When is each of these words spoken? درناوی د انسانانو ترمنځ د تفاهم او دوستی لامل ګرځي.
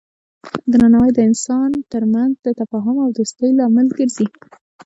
درناوی 0.71 1.11
د 1.15 1.19
انسانانو 1.29 1.79
ترمنځ 1.93 2.31
د 2.45 2.47
تفاهم 2.59 2.97
او 3.03 3.09
دوستی 3.17 3.49
لامل 3.59 3.87
ګرځي. 3.97 4.27